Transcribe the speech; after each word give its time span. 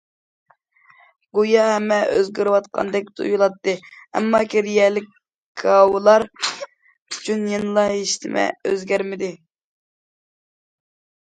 گويا 1.39 1.65
ھەممە 1.71 1.97
ئۆزگىرىۋاتقاندەك 2.13 3.11
تۇيۇلاتتى، 3.19 3.75
ئەمما 4.19 4.39
كېرىيەلىك 4.53 5.11
كاۋىلار 5.63 6.25
ئۈچۈن 6.47 7.45
يەنىلا 7.53 7.83
ھېچنېمە 7.93 8.47
ئۆزگەرمىدى. 8.71 9.31